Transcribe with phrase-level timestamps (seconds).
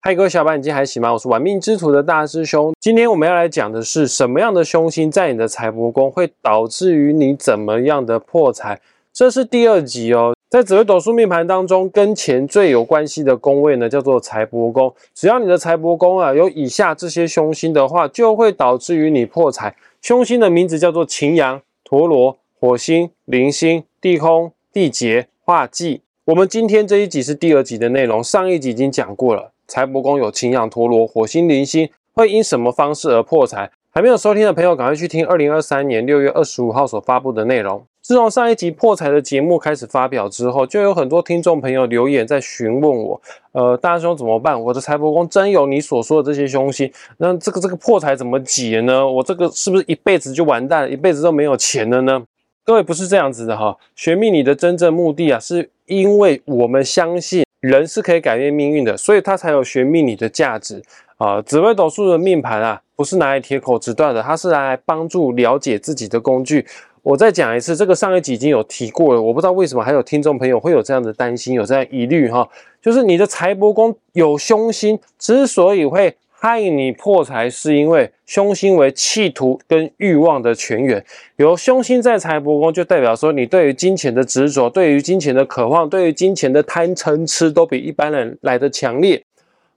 [0.00, 1.12] 嗨，各位小伙伴，你今天还行吗？
[1.12, 2.72] 我是玩命之徒的大师兄。
[2.78, 8.80] 今天我们要来讲的是什么样的凶星在你的财帛宫会导致于你怎么样的破财？
[9.12, 10.36] 这是第二集哦。
[10.48, 14.94] 在紫微斗数命盘当中，跟钱最有关系的宫位呢，叫做财帛宫。
[15.12, 19.74] 只要你的财帛宫啊有以下这些凶星的话，就会导致于你破财。
[20.00, 26.02] 凶星的名字叫做擎羊、陀罗、火星、铃星、地空、地劫、化忌。
[26.26, 29.50] 我们今天这一集是第二集的内容，上一集已经讲过了。
[29.68, 33.70] 财帛宫有擎羊、陀罗、火星、铃星，会因什么方式而破财？
[33.90, 37.84] 还没有收听的朋友，赶快去听二零二三年六月二十五号所发布的内容。
[38.00, 43.20] 自从上一集破财的节目开始发表之后，就有很多听众朋友留言在询问我：，
[43.52, 44.58] 呃，大师兄怎么办？
[44.58, 49.06] 我的财帛宫真有你所说的这些凶星，那这个这个破财怎么解呢？
[49.06, 52.22] 我这个是不是一辈子就完蛋了，一辈子都没有钱了呢？
[52.64, 57.44] 各位不是这样子的哈，学命理的真正目的啊，是因为我们相信。
[57.60, 60.82] 人是可以改变命运的，所以它才有学命理的价值
[61.16, 61.42] 啊！
[61.42, 66.64] 紫微斗数的命盘啊，不是拿来铁口直断的，它是来帮助了解自己的工具。
[67.02, 72.48] 我再讲一次，这个上一集已经有提过了，我不知道为什么还有听众朋友会有这样的担心，有这样疑虑哈，
[72.80, 76.16] 就是你的财帛宫有凶星，之所以会。
[76.40, 81.04] 害你破财，是因为凶星为企图跟欲望的泉源。
[81.34, 89.20] 有凶星在财帛宫，就代表说你对于金钱的执着，对于金钱的渴望，对于金钱的贪嗔痴，都比一般人来的强烈。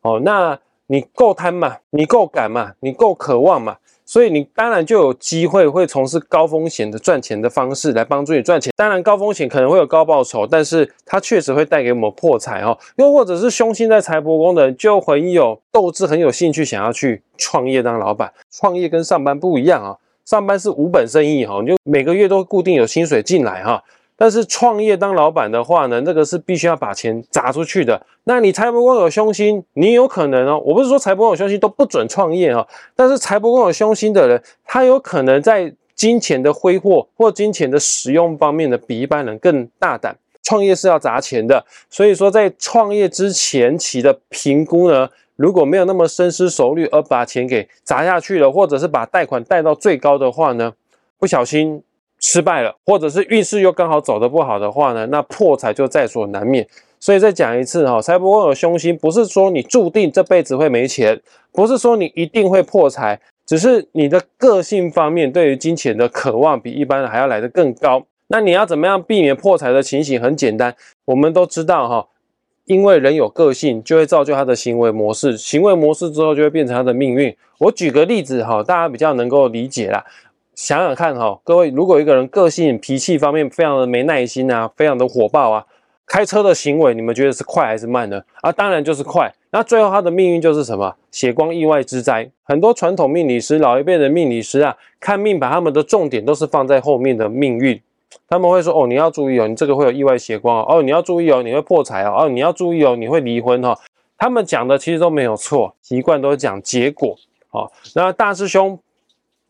[0.02, 1.78] 哦，那你够贪嘛？
[1.90, 2.74] 你够敢嘛？
[2.82, 3.78] 你够渴望嘛？
[4.12, 8.74] 所以你当然就有机会会从事高风险的赚钱的方式来帮助你赚钱。
[8.76, 12.78] 当然高风险可能会有高报酬，但是它确实会带给我们破财哦。
[12.98, 18.30] 又或者是凶星在财帛宫的人就很有斗志，很有兴趣想要去创业当老板。
[18.52, 19.96] 创业跟上班不一样啊，
[20.26, 23.82] 上班是无本生意哈，你就每个月都固定有薪水进来哈。
[24.22, 28.00] 但是创业当老板的话呢，那个是必须要把钱砸出去的。
[28.26, 30.62] 那你财帛宫有凶星，你有可能哦。
[30.64, 40.16] 我不是说财帛宫有凶星都不准创业哈，但是财帛宫有凶星的人，他有可能在金钱的挥霍或金钱的使用方面呢，比一般人更大胆。
[40.44, 50.74] 创业是要砸钱的，所以说在创业之前期的评估呢，如果没有那么深思熟虑而把钱给砸下去了，或者是把贷款贷到最高的话呢，
[51.18, 51.82] 不小心。
[52.22, 56.66] 失败了，或者是运势又刚好走得不好的话呢，那破财就在所难免。
[57.00, 61.20] 所以再讲一次哈，财帛宫有凶星，不是说你注定这辈子会没钱，
[61.52, 68.06] 不是说你一定会破财，只是你的个性方面对于金钱的渴望比一般人还要来得更高。
[68.28, 70.22] 那你要怎么样避免破财的情形？
[70.22, 72.08] 很简单，我们都知道哈，
[72.66, 77.36] 因为人有个性，就会造就他的行为模式，行为模式之后就会变成他的命运。
[77.58, 80.06] 我举个例子哈，大家比较能够理解啦。
[80.54, 85.66] 想想看哈，各位，如果一个人个性脾气方面非常的没耐心啊，非常的火爆啊，
[86.06, 88.22] 开车的行为你们觉得是快还是慢呢？
[88.42, 89.34] 啊，当然就是快。
[89.52, 90.96] 那最后他的命运就是什么？
[91.12, 92.30] 血光意外之灾。
[92.44, 97.82] 很多传统命理师、老一辈的命理师啊，看命把他们的重点都是放在后面的命运。
[98.28, 103.78] 他们会说：哦，你要注意哦，你这个会有意外血光哦，哦，你要注意哦，你会破财哦，哦，你要注意哦，你会离婚哈。
[104.18, 107.16] 他们讲的其实都没有错，习惯都是讲结果。
[107.50, 108.78] 好，那大师兄。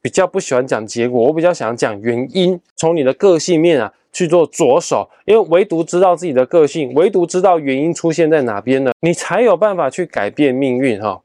[0.01, 11.21] 比较不喜欢讲结果，我比较想讲原因，从你的个性面啊去做着手，因为唯独知道自己的个性，唯独知道原因出现在哪边呢，你才有办法去改变命运哈。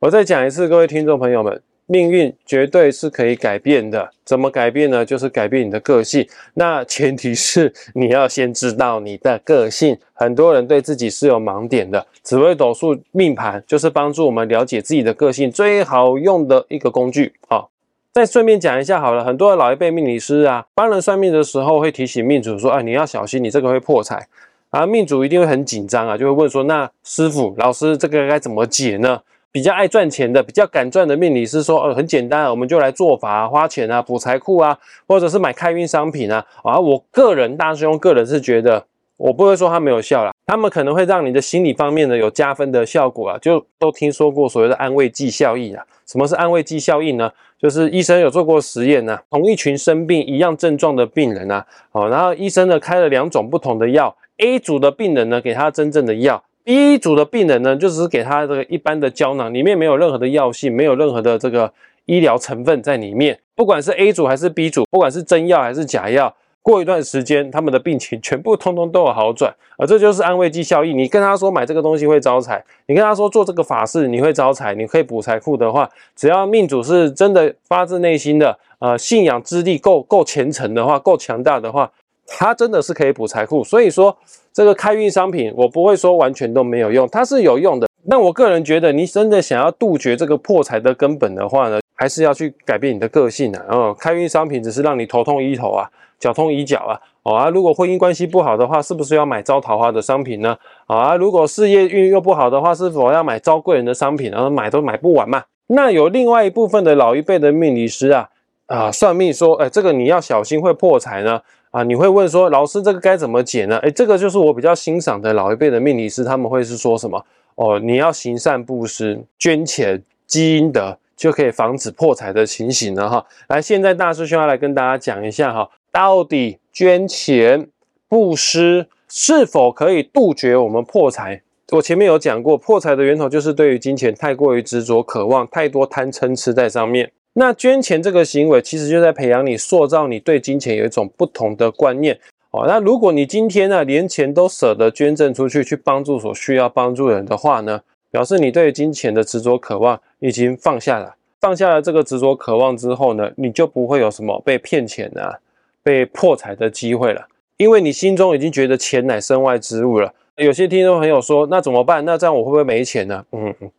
[0.00, 5.04] 我再讲一次，各位听众朋友们，命运绝对是可以改变的，怎么改变呢？
[5.04, 9.96] 就是改变你的个性，那前提是 你要先知道你的个性。
[10.12, 17.64] 很多人对自己是有盲点的，紫微斗数命盘就是帮助我们了解自己的个性最好用的一个工具啊。
[18.12, 24.28] 再顺便讲一下好了，很多的老一辈命理师啊，帮人算命的时候会提醒命主说：“哎，你要小心，你这个会破财。”
[24.68, 29.18] 啊，命主一定会很紧张啊，就会问说：“那师傅、老师，这个该怎么解呢？”
[29.50, 34.78] 比较爱赚钱的、比较敢赚的命理师说：“哦，很简单，我们就来做法，啊花钱啊，补财库啊，
[35.08, 38.84] 或者是买开运商品啊。”啊，我个人大师兄个人是觉得，
[39.16, 45.82] 我不会说他没有效啦，他们可能会让你的心理方面呢有加分的效果啊，就都听说过所谓的安慰剂效应啊。
[46.06, 47.30] 什么是安慰剂效应呢？
[47.62, 61.72] 就是医生有做过实验呢，同一群生病一样症状的病人啊，哦，然后医生呢开了两种不同的药，A 组的病人呢给他真正的药，B 组的病人呢就只是给他这个一般的胶囊，里面没有任何的药性，没有任何的这个
[62.06, 66.34] 医疗成分在里面，不管是 A 组还是 B 组，不管是真药还是假药。
[66.62, 70.96] 过一段时间，他们的病情全部通通都有好转，而这就是安慰剂效应。
[70.96, 81.90] 你跟他说买这个东西会招财，你跟他说做这个法事你会招财，你可以补财库的话，只要命主是真的发自内心的，呃，信仰之力够够虔诚的话，够强大的话，
[82.26, 83.64] 他真的是可以补财库。
[83.64, 84.16] 所以说，
[84.52, 87.88] 这个开运商品我不会说完全都没有用，它是有用的。
[88.04, 93.64] 那我个人觉得，你真的想要杜绝这个破财的根本的话呢，还是要去改变你的个性啊。
[93.68, 95.88] 哦，开运商品只是让你头痛医头啊，
[96.18, 96.98] 脚痛医脚啊。
[97.22, 100.56] 哦啊，如果婚姻关系不好的话，是不是要买招桃花的商品呢？
[100.86, 104.32] 啊，如果事业运又不好的话，是否要买招贵人的商品？
[104.32, 105.44] 然后买都买不完嘛。
[105.68, 108.28] 那有另外一部分的老一辈的命理师啊，
[108.66, 111.40] 啊，算命说，哎，这个你要小心会破财呢。
[111.70, 113.78] 啊，你会问说，老师这个该怎么解呢？
[113.78, 117.24] 哎，这个就是我比较欣赏的老一辈的命理师，他们会是说什么？
[117.54, 123.26] 哦，你要行善布施、捐钱、积阴德，就可以防止破财的情形了哈。
[123.48, 127.68] 来，现在大师兄要来跟大家讲一下哈，到底捐钱
[128.08, 131.42] 布施是否可以杜绝我们破财？
[131.72, 137.10] 我前面有讲过，破财的源头就是对于金钱太过于执着、渴望，太多贪嗔痴在上面。
[137.34, 142.20] 那捐钱这个行为，其实就在培养你、塑造你对金钱有一种不同的观念
[142.52, 142.64] 哦。
[142.66, 151.16] 那如果你今天呢，连钱都舍得捐赠出去，去帮助所需要帮助人的话呢，表示你对金钱的执着渴望已经放下了。
[151.40, 155.36] 放下了这个执着渴望之后呢，你就不会有什么被骗钱啊、
[155.82, 157.26] 被破财的机会了，
[157.56, 160.14] 因为你心中已经觉得钱乃身外之物了。
[160.36, 162.04] 有些听众朋友说，那怎么办？
[162.04, 163.24] 那这样我会不会没钱呢？
[163.32, 163.70] 嗯嗯。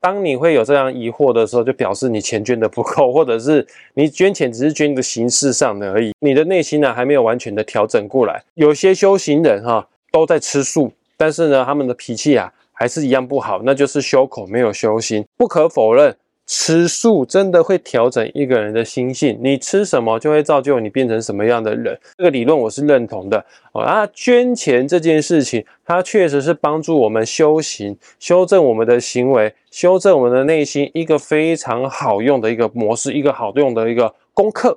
[0.00, 8.42] 当你会有这样疑惑的时候，就表示你钱捐的不够， 或者是你捐钱只是捐的形式上的而已，你的内心呢还没有完全的调整过来。
[8.54, 15.24] 有些修行人哈都在吃素，但是呢他们的脾气啊还是一样不好，那就是修口没有修心。
[15.36, 16.16] 不可否认。
[16.52, 21.96] 吃素真的会调整一个人的心性，你吃什么就会造就你变成什么样的人。
[22.18, 23.38] 这个理论我是认同的。
[23.70, 34.76] 哦，啊，捐钱这件事情，它确实是帮助我们修行、修正我们的行为、修正我们的内心一个非常好用的一个模式，一个好用的一个功课。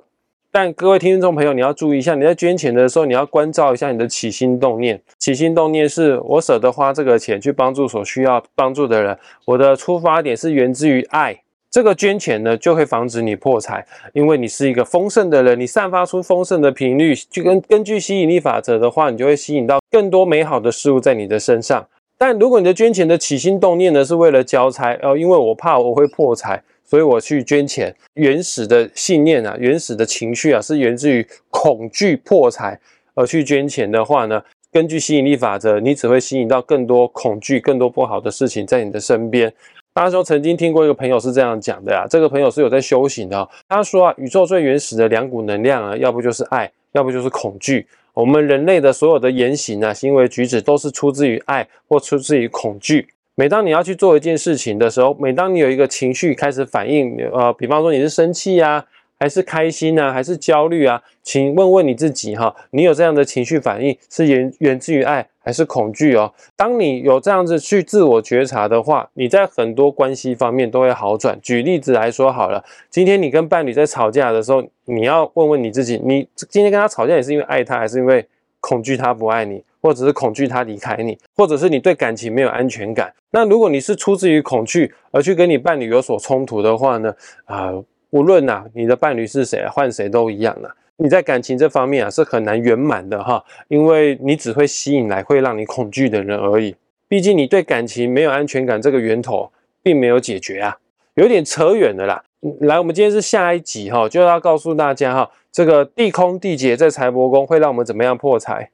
[0.52, 5.02] 但各位听众朋友，你要注意一下，你在捐钱的时候，你要关照一下你的起心动念。
[5.18, 11.40] 起心动念是我舍得花这个钱去帮助所需要帮助的人，我的出发点是源自于爱。
[11.74, 21.84] 这个捐钱呢，就会防止你破财，因为你是一个丰盛的人，你散发出丰盛的频率，就跟根据吸引力法则的话，你就会吸引到更多美好的事物在你的身上。
[22.16, 27.92] 但如果你的捐钱的起心动念呢，是为了交差，哦，因为我怕我会破财，所以我去捐钱。
[28.14, 32.78] 原始的信念啊，原始的情绪啊，是源自于恐惧破财
[33.14, 39.52] 而去捐钱的话呢，根据吸引力法则，你只会吸引到更多恐惧、更多不好的事情在你的身边。
[39.94, 43.48] 大师曾经听过一个朋友是这样讲的啊，这个朋友是有在修行的。
[43.68, 47.86] 他说啊，宇宙最原始的两股能量啊，要不就是爱，要不就是恐惧。
[48.12, 53.06] 我们人类的所有的言行啊、行为举止，都是出自于爱或出自于恐惧。
[53.36, 58.84] 每当你要去做一件事情的时候，每当你有一个情绪开始反应，呃，比方说你是生气呀。
[59.16, 61.00] 还是开心呢，还是焦虑啊？
[61.22, 66.32] 请问问你自己哈，你有这样的情绪反应是源源自于爱还是恐惧哦？
[66.56, 71.38] 当你有这样子去自我觉察的话，你在很多关系方面都会好转。
[71.42, 78.26] 举例子来说好了，今天你跟伴侣在吵架的时候，你要问问你自己，你今天跟他吵架也是因为爱他，还是因为
[78.60, 83.12] 恐惧他不爱你，或者是恐惧他离开你，或者是你对感情没有安全感？
[83.30, 87.14] 那如果你是出自于恐惧而去跟你伴侣有所冲突的话呢？
[87.44, 87.70] 啊？
[88.10, 90.70] 无论呐，你的伴侣是谁，换谁都一样啊。
[90.96, 96.76] 你在感情这方面啊，是很难圆满的哈，因为你只会吸引来会让你恐惧的人而已。
[97.08, 99.50] 毕竟你对感情没有安全感，这个源头
[99.82, 100.78] 并没有解决啊，
[101.14, 102.24] 有点扯远了啦。
[102.60, 108.70] 来，我们今天是下一集哈，就要告诉大家哈，这个地空地劫在财帛宫会让我们怎么样破财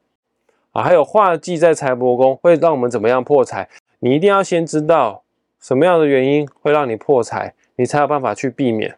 [0.72, 0.82] 啊？
[0.82, 3.68] 还有化忌在财帛宫会让我们怎么样破财？
[4.00, 5.22] 你一定要先知道
[5.60, 8.96] 什么样的原因会让你破财，你才有办法去避免。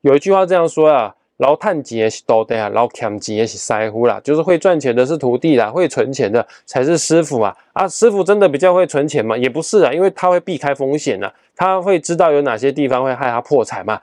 [0.00, 7.52] 有一句话这样说啊，劳探钱是多的啊，劳欠钱是师傅啦，就是会赚钱的是徒弟啦，会存钱的才是师傅啊。
[7.72, 9.36] 啊，师傅真的比较会存钱吗？
[9.36, 14.00] 也不是啊，因为他会避开风险啊，他会知道有哪些地方会害他破财嘛。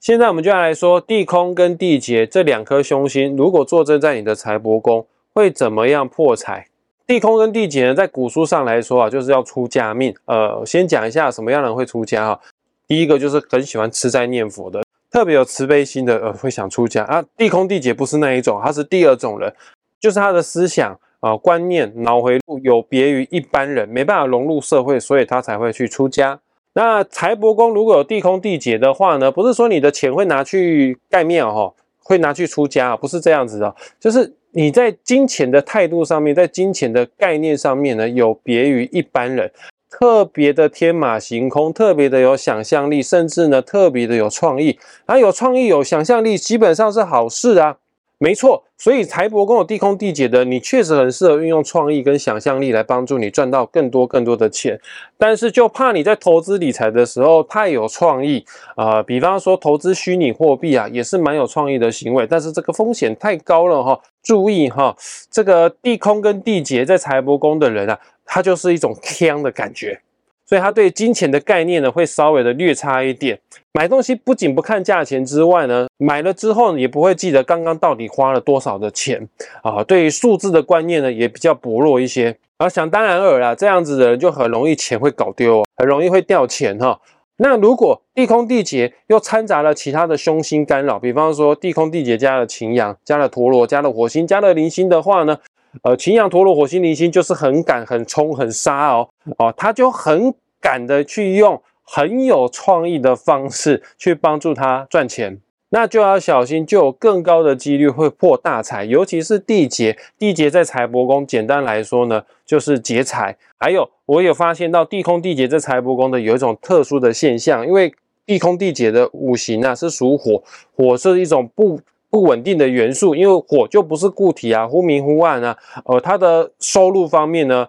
[0.00, 6.66] 现在我们就要来说地空跟地劫这两颗凶星，如果坐镇在你的财帛宫，会怎么样破财？
[7.06, 10.14] 地空跟地劫呢，在古书上来说啊，就是要出家命。
[10.24, 12.40] 呃，先讲一下什么样的人会出家哈。
[12.88, 14.82] 第一个就是很喜欢吃斋念佛的。
[15.12, 17.22] 特别有慈悲心的，呃，会想出家啊。
[17.36, 19.54] 地空地劫不是那一种，他是第二种人，
[20.00, 26.40] 就是他的思想啊、观念、脑回路有别于一般人，没办法融入社会，所以他才会去出家。
[26.72, 39.52] 那财帛宫如果有地空地劫的话呢，不是说你的钱会拿去盖庙哈，会拿去出家，不是这样子的，就是你在金钱的态度上面，在金钱的概念上面呢，有别于一般人。
[39.92, 44.78] 特别的天马行空，特别的有想象力，甚至呢特别的有创意。
[45.04, 47.76] 啊，有创意、有想象力，基本上是好事啊。
[48.18, 54.80] 没错，所以财帛宫有地空地劫的，你确实很适合运用创意跟想象力来帮助你赚到更多更多的钱。
[55.18, 58.44] 但是就怕你在投资理财的时候太有创意
[58.76, 64.00] 啊，比方说投资虚拟货币啊，也是蛮有创意的行为，但是这个风险太高了哈。
[64.22, 64.96] 注意哈，
[65.28, 67.98] 这个地空跟地劫在财帛宫的人啊，
[68.34, 70.00] 它就是一种呛的感觉。
[70.46, 73.38] 所以他对金钱的概念呢，会稍微的略差一点。
[73.72, 79.28] 买东西不仅不看价钱之外呢，买了之后也不会记得刚刚到底花了多少的钱
[79.62, 79.84] 啊。
[79.84, 82.36] 对于数字的观念呢，也比较薄弱一些。
[82.58, 87.00] 而想当然尔啦，这样子的人就很容易钱会搞丢，很容易会掉钱哈。
[87.36, 95.38] 那如果地空地劫又掺杂了其他的凶星干扰，比方说地空地劫加了擎羊、加了陀螺、加了火星、加了铃星的话呢？
[95.82, 113.36] 呃，擎羊、陀螺、火星、铃星就是很敢、很冲、很杀哦，哦，他就很敢的去用很有创意的方式去帮助他赚钱，那就要小心，就有更高的几率会破大财，尤其是地劫，地劫在财帛宫，简单来说呢，就是劫财。
[113.56, 117.92] 还有，我有发现到地空地劫在财帛宫的有一种特殊的现象，因为
[118.26, 120.42] 地空地劫的五行啊是属火，
[120.76, 121.80] 火是一种不。
[122.12, 127.66] 不稳定的元素，因为火就不是固体啊，忽明忽暗啊，呃，它的收入方面呢，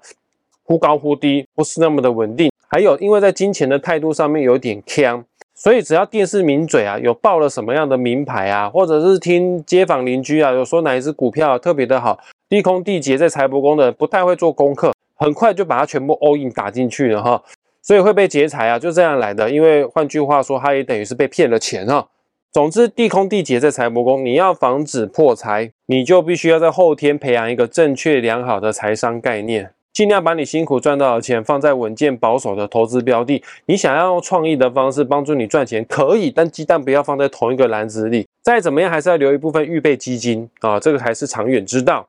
[0.66, 2.52] 忽高忽低，不是那么的稳定。
[2.68, 5.24] 还有，因为在金钱的态度上面有点呛，
[5.56, 12.20] 所以只要电视名嘴啊，有报了什么样的名牌啊，或者是听街坊邻居啊，有说哪一只股票特别的好，
[12.50, 17.42] 低空地劫在财帛宫的不太会做功课，很快就把它全部 all in 打进去了哈，
[17.82, 19.50] 所以会被劫财啊，就这样来的。
[19.50, 22.06] 因为换句话说，他也等于是被骗了钱哈。
[22.54, 33.44] 总之，地空地劫在财帛宫，你要防止破财，你就必须要在后天培养一个正确良好的财商概念，尽量把你辛苦赚到的钱放在稳健保守的投资标的。
[33.66, 38.28] 你想要用创意的方式帮助你赚钱，可以，但鸡蛋不要放在同一个篮子里。
[38.44, 42.08] 再怎么样，还是要留一部分预备基金啊，这个才是长远之道。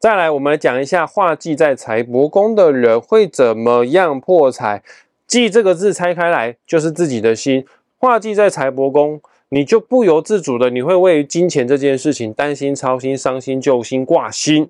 [0.00, 4.82] 再来，我们来讲一下画忌在财帛宫的人会怎么样破财。
[5.28, 7.64] 忌这个字拆开来就是自己的心，
[7.96, 9.20] 画忌在财帛宫。
[9.54, 14.68] 你就不由自主的，你会为金钱这件事情担心、操心、伤心、揪心、挂心。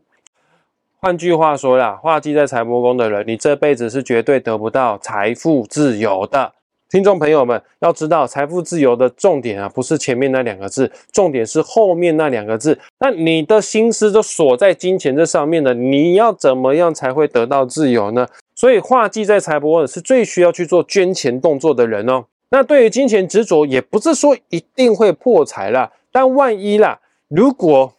[1.01, 6.53] 换句话说啦，画忌在财帛宫的人，你这辈子是绝对得不到财富自由的。
[6.91, 12.79] 听众朋友们要知道，财富自由的重点啊，不是前面那两个字，重点是后面那两个字。
[12.99, 18.29] 那你的心思都锁在金钱这上面的，你要怎么样才会得到自由呢？
[18.55, 22.27] 所以画忌在财帛宫是最需要去做捐钱动作的人哦。
[22.51, 25.91] 那对于金钱执着，也不是说一定会破财啦。
[26.13, 27.95] 但万一啦，如果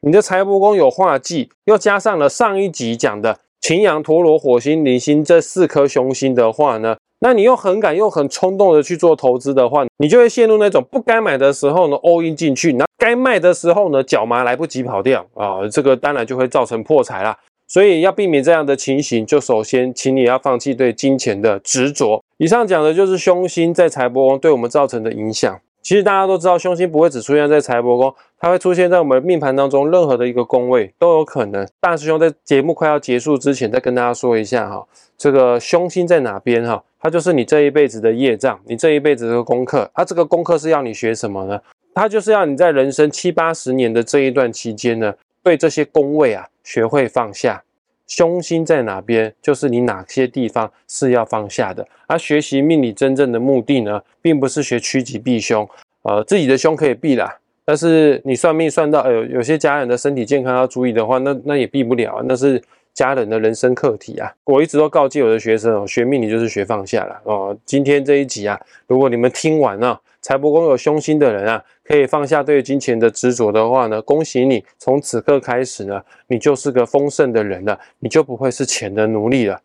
[0.00, 17.36] 你的财帛宫有化忌，又加上了上一集讲的擎羊、陀螺、火星、铃星这四颗凶星的话呢，那你又很敢又很冲动的去做投资的话，你就会陷入那种不该买的时候呢 all in 进去，那该卖的时候呢脚麻来不及跑掉啊，这个当然就会造成破财啦。
[17.68, 22.22] 所以要避免这样的情形，就首先请你要放弃对金钱的执着。
[22.38, 25.58] 以上讲的就是凶星在财帛宫对我们造成的影响。
[25.82, 31.64] 其实大家都知道，凶星不会只出现在财帛宫，它会出现在我们命盘当中任何的一个宫位都有可能。
[31.80, 34.84] 大师兄在节目快要结束之前，再跟大家说一下哈，
[35.16, 36.82] 这个凶星在哪边哈？
[37.00, 39.88] 它就是你这一辈子的业障，你这一辈子的功课。
[39.94, 41.60] 它这个功课是要你学什么呢？
[41.94, 45.14] 它就是要你在人生七八十年的这一段期间呢。
[45.46, 47.62] 对这些宫位啊，学会放下，
[48.08, 51.86] 凶星在哪边，就是你哪些地方是要放下的。
[52.08, 55.64] 而学习命理真正的目的呢，并不是学趋吉避凶，
[56.02, 57.32] 呃，自己的凶可以避啦，
[57.64, 62.60] 但是你算命算到，呃，有些家人的身体健康要注意的话，那那也避不了，那是
[62.92, 64.34] 家人的人生课题啊。
[64.42, 67.56] 我一直都告诫我的学生哦，学命理就是学放下了哦。
[67.64, 70.00] 今天这一集啊，如果你们听完了。
[70.26, 79.60] 财帛宫有凶星的人啊，可以放下对金钱的执着的话呢，恭喜你，从此刻开始呢，你就是个丰盛的人了，你就不会是钱的奴隶了。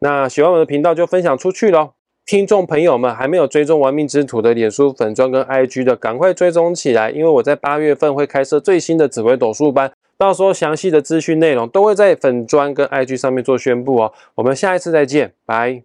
[0.00, 1.90] 那喜欢我的频道就分享出去喽，
[2.24, 14.12] 听众朋友们还没有追踪玩命之徒的脸书粉砖跟 IG 的，赶快追踪起来，因为我在八月份会开设最新的紫微斗数班，到时候详细的资讯内容都会在粉砖跟 IG 上面做宣布哦。
[14.34, 15.84] 我们下一次再见，拜。